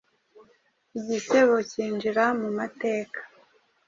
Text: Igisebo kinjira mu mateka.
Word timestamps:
Igisebo 0.99 1.55
kinjira 1.71 2.25
mu 2.39 2.49
mateka. 2.57 3.19